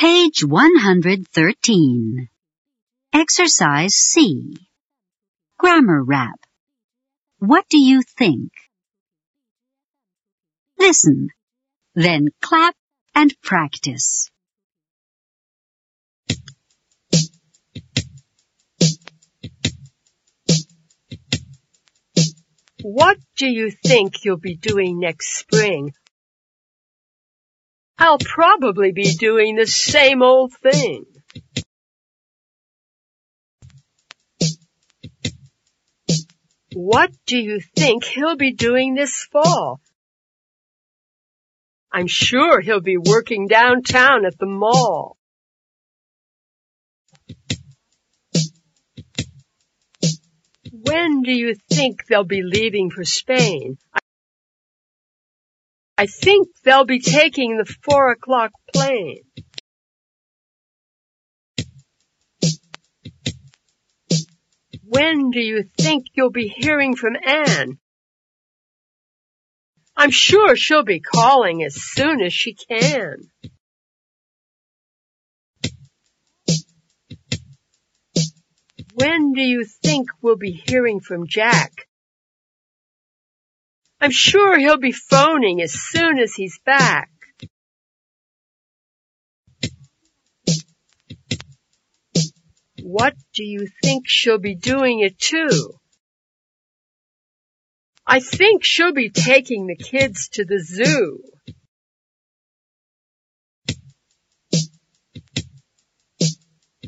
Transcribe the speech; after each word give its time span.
Page 0.00 0.42
113. 0.46 2.30
Exercise 3.12 3.94
C. 3.96 4.56
Grammar 5.58 6.02
rap. 6.02 6.40
What 7.38 7.68
do 7.68 7.78
you 7.78 8.00
think? 8.00 8.50
Listen, 10.78 11.28
then 11.94 12.28
clap 12.40 12.74
and 13.14 13.38
practice. 13.42 14.30
What 22.80 23.18
do 23.36 23.46
you 23.46 23.70
think 23.70 24.24
you'll 24.24 24.38
be 24.38 24.56
doing 24.56 24.98
next 24.98 25.40
spring? 25.40 25.92
I'll 28.00 28.16
probably 28.18 28.92
be 28.92 29.14
doing 29.14 29.56
the 29.56 29.66
same 29.66 30.22
old 30.22 30.54
thing. 30.54 31.04
What 36.72 37.10
do 37.26 37.36
you 37.36 37.60
think 37.76 38.04
he'll 38.04 38.36
be 38.36 38.52
doing 38.52 38.94
this 38.94 39.28
fall? 39.30 39.80
I'm 41.92 42.06
sure 42.06 42.60
he'll 42.60 42.80
be 42.80 42.96
working 42.96 43.48
downtown 43.48 44.24
at 44.24 44.38
the 44.38 44.46
mall. 44.46 45.18
When 50.72 51.20
do 51.20 51.32
you 51.32 51.54
think 51.68 52.06
they'll 52.06 52.24
be 52.24 52.42
leaving 52.42 52.88
for 52.90 53.04
Spain? 53.04 53.76
I 56.00 56.06
think 56.06 56.48
they'll 56.64 56.86
be 56.86 57.00
taking 57.00 57.58
the 57.58 57.66
four 57.84 58.10
o'clock 58.10 58.52
plane. 58.72 59.20
When 64.82 65.30
do 65.30 65.40
you 65.40 65.62
think 65.62 66.06
you'll 66.14 66.30
be 66.30 66.48
hearing 66.48 66.96
from 66.96 67.16
Anne? 67.22 67.76
I'm 69.94 70.10
sure 70.10 70.56
she'll 70.56 70.84
be 70.84 71.00
calling 71.00 71.62
as 71.62 71.74
soon 71.74 72.22
as 72.22 72.32
she 72.32 72.54
can. 72.54 73.16
When 78.94 79.34
do 79.34 79.42
you 79.42 79.66
think 79.66 80.08
we'll 80.22 80.38
be 80.38 80.62
hearing 80.66 81.00
from 81.00 81.26
Jack? 81.28 81.89
I'm 84.00 84.10
sure 84.10 84.58
he'll 84.58 84.78
be 84.78 84.92
phoning 84.92 85.60
as 85.60 85.72
soon 85.72 86.18
as 86.18 86.32
he's 86.34 86.58
back. 86.64 87.10
What 92.82 93.14
do 93.34 93.44
you 93.44 93.68
think 93.82 94.04
she'll 94.06 94.38
be 94.38 94.54
doing 94.54 95.00
it 95.00 95.18
two? 95.18 95.74
I 98.06 98.20
think 98.20 98.64
she'll 98.64 98.94
be 98.94 99.10
taking 99.10 99.66
the 99.66 99.76
kids 99.76 100.30
to 100.30 100.44
the 100.44 100.58
zoo. 100.58 101.22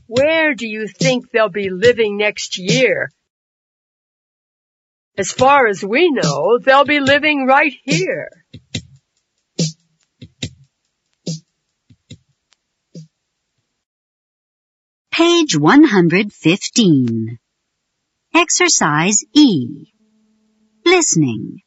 Where 0.06 0.54
do 0.54 0.66
you 0.66 0.88
think 0.88 1.30
they'll 1.30 1.48
be 1.48 1.70
living 1.70 2.16
next 2.16 2.58
year? 2.58 3.10
As 5.18 5.30
far 5.30 5.66
as 5.66 5.84
we 5.84 6.10
know, 6.10 6.58
they'll 6.58 6.86
be 6.86 7.00
living 7.00 7.46
right 7.46 7.72
here. 7.84 8.28
Page 15.10 15.56
115. 15.58 17.38
Exercise 18.34 19.22
E. 19.34 19.92
Listening. 20.86 21.58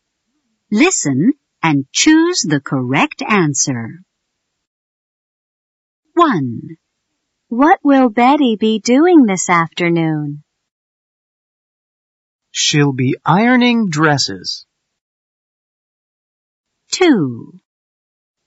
Listen 0.71 1.33
and 1.61 1.85
choose 1.91 2.39
the 2.41 2.59
correct 2.59 3.21
answer. 3.21 3.99
1. 6.15 6.77
What 7.49 7.79
will 7.83 8.09
Betty 8.09 8.55
be 8.59 8.79
doing 8.79 9.25
this 9.25 9.49
afternoon? 9.49 10.44
She'll 12.57 12.93
be 12.93 13.17
ironing 13.25 13.89
dresses. 13.89 14.65
2. 16.93 17.59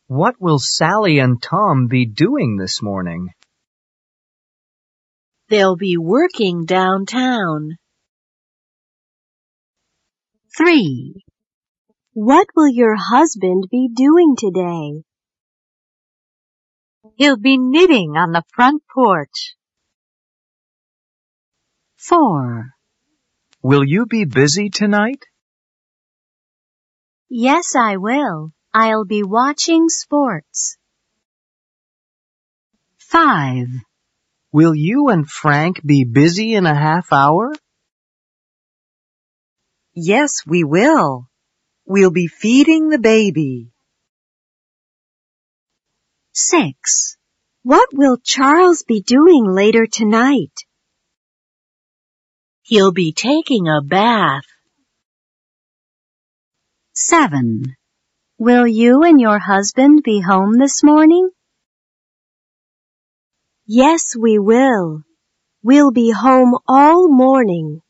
What 0.07 0.37
will 0.41 0.59
Sally 0.59 1.19
and 1.19 1.43
Tom 1.43 1.89
be 1.89 2.07
doing 2.07 2.57
this 2.57 2.81
morning? 2.81 3.29
They'll 5.51 5.77
be 5.77 5.99
working 5.99 6.65
downtown. 6.65 7.77
3. 10.57 11.23
What 12.15 12.47
will 12.57 12.69
your 12.69 12.97
husband 12.97 13.67
be 13.71 13.91
doing 13.95 14.37
today? 14.39 15.03
He'll 17.17 17.37
be 17.37 17.59
knitting 17.59 18.17
on 18.17 18.33
the 18.33 18.43
front 18.55 18.83
porch. 18.91 19.55
4. 21.99 22.71
Will 23.63 23.83
you 23.85 24.07
be 24.07 24.25
busy 24.25 24.71
tonight? 24.71 25.25
Yes, 27.29 27.75
I 27.75 27.97
will. 27.97 28.53
I'll 28.73 29.05
be 29.05 29.25
watching 29.25 29.89
sports. 29.89 30.79
5. 32.99 33.67
Will 34.53 34.75
you 34.77 35.09
and 35.09 35.29
Frank 35.29 35.85
be 35.85 36.05
busy 36.05 36.55
in 36.55 36.67
a 36.67 36.75
half 36.75 37.13
hour? 37.13 37.53
Yes, 39.93 40.47
we 40.47 40.63
will. 40.63 41.27
We'll 41.85 42.13
be 42.13 42.29
feeding 42.29 42.91
the 42.91 42.99
baby. 42.99 43.73
6. 46.33 47.17
What 47.65 47.89
will 47.93 48.19
Charles 48.23 48.85
be 48.85 49.03
doing 49.03 49.47
later 49.47 49.87
tonight? 49.87 50.53
He'll 52.69 52.93
be 52.93 53.15
taking 53.15 53.67
a 53.67 53.81
bath. 53.81 54.45
7. 56.93 57.63
Will 58.37 58.67
you 58.67 59.05
and 59.05 59.19
your 59.19 59.39
husband 59.39 60.03
be 60.03 60.21
home 60.21 60.59
this 60.59 60.85
morning? 60.85 61.31
Yes, 63.65 64.15
we 64.15 64.39
will. 64.39 65.03
We'll 65.63 65.93
be 65.93 66.11
home 66.11 66.59
all 66.69 67.09
morning. 67.09 67.81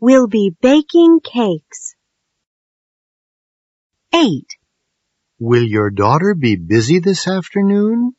We'll 0.00 0.26
be 0.26 0.52
baking 0.60 1.20
cakes. 1.22 1.94
8. 4.12 4.46
Will 5.38 5.62
your 5.62 5.90
daughter 5.90 6.34
be 6.34 6.56
busy 6.56 6.98
this 6.98 7.28
afternoon? 7.28 8.14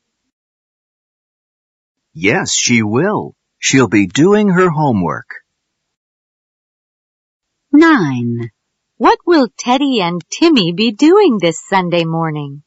Yes, 2.13 2.53
she 2.53 2.83
will. 2.83 3.35
She'll 3.67 3.87
be 3.87 4.05
doing 4.05 4.49
her 4.49 4.69
homework. 4.69 5.25
9. 7.71 8.51
What 8.97 9.17
will 9.25 9.47
Teddy 9.57 10.01
and 10.01 10.21
Timmy 10.29 10.71
be 10.71 10.91
doing 10.91 11.39
this 11.41 11.59
Sunday 11.67 12.03
morning? 12.05 12.61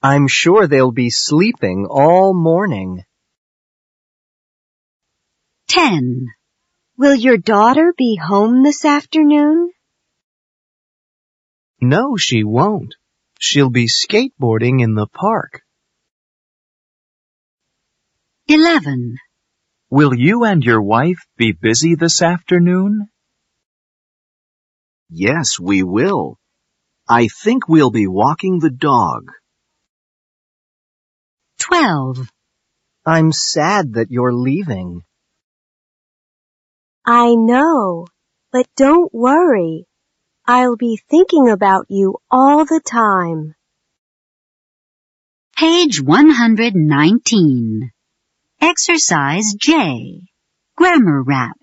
I'm 0.00 0.28
sure 0.28 0.68
they'll 0.68 0.92
be 0.92 1.10
sleeping 1.10 1.88
all 1.90 2.32
morning. 2.32 3.02
10. 5.66 6.26
Will 6.96 7.16
your 7.16 7.38
daughter 7.38 7.92
be 7.98 8.20
home 8.22 8.62
this 8.62 8.84
afternoon? 8.84 9.72
No, 11.80 12.16
she 12.16 12.44
won't. 12.44 12.94
She'll 13.40 13.70
be 13.70 13.88
skateboarding 13.88 14.80
in 14.80 14.94
the 14.94 15.08
park. 15.08 15.62
11. 18.52 19.14
Will 19.90 20.12
you 20.12 20.42
and 20.42 20.64
your 20.64 20.82
wife 20.82 21.20
be 21.36 21.52
busy 21.52 21.94
this 21.94 22.20
afternoon? 22.20 23.06
Yes, 25.08 25.60
we 25.60 25.84
will. 25.84 26.36
I 27.08 27.28
think 27.28 27.68
we'll 27.68 27.92
be 27.92 28.08
walking 28.08 28.58
the 28.58 28.72
dog. 28.72 29.30
12. 31.60 32.28
I'm 33.06 33.30
sad 33.30 33.92
that 33.92 34.10
you're 34.10 34.34
leaving. 34.34 35.02
I 37.06 37.36
know, 37.36 38.08
but 38.50 38.66
don't 38.76 39.14
worry. 39.14 39.86
I'll 40.44 40.76
be 40.76 41.00
thinking 41.08 41.50
about 41.50 41.86
you 41.88 42.16
all 42.28 42.64
the 42.64 42.80
time. 42.84 43.54
Page 45.56 46.02
119. 46.02 47.92
Exercise 48.62 49.54
J. 49.58 50.20
Grammar 50.76 51.22
Rap. 51.22 51.56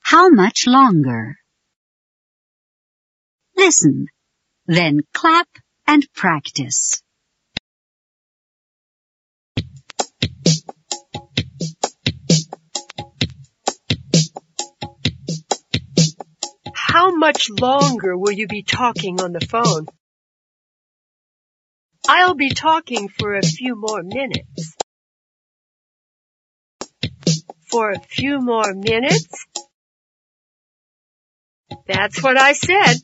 How 0.00 0.28
much 0.28 0.66
longer? 0.66 1.36
Listen, 3.56 4.06
then 4.66 5.02
clap 5.14 5.46
and 5.86 6.04
practice. 6.14 7.00
How 16.74 17.14
much 17.14 17.50
longer 17.50 18.18
will 18.18 18.32
you 18.32 18.48
be 18.48 18.64
talking 18.64 19.20
on 19.20 19.32
the 19.32 19.40
phone? 19.40 19.86
I'll 22.08 22.34
be 22.34 22.50
talking 22.50 23.08
for 23.08 23.36
a 23.36 23.42
few 23.42 23.76
more 23.76 24.02
minutes. 24.02 24.76
For 27.72 27.92
a 27.92 28.00
few 28.00 28.38
more 28.38 28.74
minutes? 28.74 29.46
That's 31.86 32.22
what 32.22 32.38
I 32.38 32.52
said. 32.52 32.96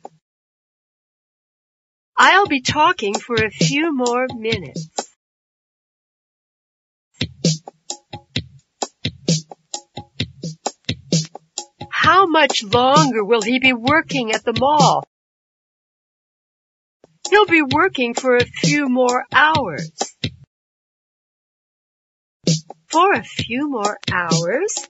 I'll 2.19 2.47
be 2.47 2.61
talking 2.61 3.15
for 3.15 3.37
a 3.37 3.51
few 3.51 3.97
more 3.97 4.27
minutes. 4.35 4.89
How 11.91 12.27
much 12.27 12.63
longer 12.63 13.25
will 13.25 13.43
he 13.43 13.59
be 13.61 13.73
working 13.73 14.33
at 14.33 14.45
the 14.45 14.53
mall? 14.53 15.05
He'll 17.31 17.47
be 17.47 17.63
working 17.63 18.13
for 18.13 18.37
a 18.37 18.45
few 18.45 18.89
more 18.89 19.25
hours. 19.33 20.08
For 22.91 23.13
a 23.13 23.23
few 23.23 23.69
more 23.69 23.99
hours? 24.11 24.89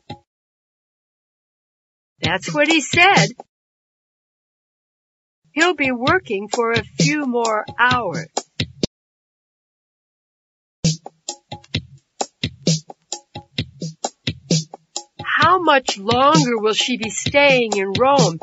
That's 2.20 2.52
what 2.54 2.68
he 2.68 2.80
said. 2.80 3.28
He'll 5.52 5.74
be 5.74 5.90
working 5.90 6.48
for 6.48 6.70
a 6.70 6.84
few 6.84 7.26
more 7.26 7.64
hours. 7.78 8.28
How 15.24 15.60
much 15.60 15.98
longer 15.98 16.58
will 16.58 16.74
she 16.74 16.98
be 16.98 17.10
staying 17.10 17.76
in 17.76 17.92
Rome? 17.98 18.38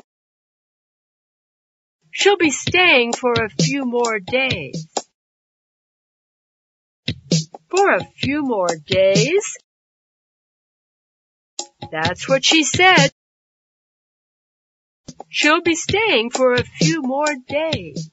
She'll 2.12 2.38
be 2.38 2.52
staying 2.52 3.14
for 3.14 3.34
a 3.34 3.50
few 3.50 3.86
more 3.86 4.20
days. 4.20 4.88
For 7.76 7.96
a 7.96 8.06
few 8.18 8.44
more 8.44 8.70
days? 8.86 9.58
That's 11.92 12.30
what 12.30 12.46
she 12.46 12.64
said. 12.64 13.12
She'll 15.30 15.62
be 15.62 15.76
staying 15.76 16.30
for 16.30 16.54
a 16.54 16.64
few 16.64 17.02
more 17.02 17.36
days. 17.48 18.10